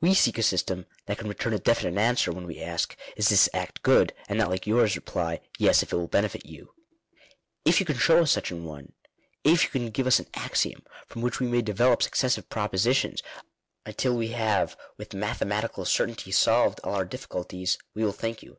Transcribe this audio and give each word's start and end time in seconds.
We 0.00 0.14
seek 0.14 0.38
a 0.38 0.42
system 0.42 0.86
that 1.04 1.18
can 1.18 1.28
return 1.28 1.52
a 1.52 1.58
definite 1.58 2.00
answer 2.00 2.32
when 2.32 2.46
we 2.46 2.62
ask— 2.62 2.96
'Is 3.18 3.28
this 3.28 3.46
act 3.52 3.82
good?' 3.82 4.14
and 4.26 4.38
not 4.38 4.48
like 4.48 4.66
yours, 4.66 4.96
reply— 4.96 5.42
'Yes, 5.58 5.82
if 5.82 5.92
it 5.92 5.96
will 5.96 6.08
benefit 6.08 6.46
you.' 6.46 6.72
If 7.66 7.78
you 7.78 7.84
can 7.84 7.98
show 7.98 8.22
us 8.22 8.30
such 8.32 8.50
an 8.50 8.64
one— 8.64 8.94
if 9.44 9.64
you 9.64 9.68
can 9.68 9.90
give 9.90 10.06
us 10.06 10.18
an 10.18 10.28
axiom 10.32 10.80
from 11.06 11.20
which 11.20 11.40
we 11.40 11.46
may 11.46 11.60
develope 11.60 12.02
successive 12.02 12.48
Digitized 12.48 12.54
by 12.54 12.60
VjOOQIC 12.60 12.64
INTRODUCTION. 12.64 13.10
# 13.10 13.16
propositions 13.18 13.22
until 13.84 14.16
we 14.16 14.28
have 14.28 14.78
with 14.96 15.12
mathematical 15.12 15.84
certainty 15.84 16.30
solved 16.32 16.80
all 16.82 16.94
our 16.94 17.04
difficulties— 17.04 17.76
we 17.94 18.02
will 18.02 18.12
thank 18.12 18.42
you. 18.42 18.56